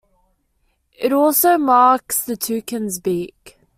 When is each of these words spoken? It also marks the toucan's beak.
It 0.97 1.13
also 1.13 1.59
marks 1.59 2.23
the 2.23 2.35
toucan's 2.35 2.99
beak. 2.99 3.59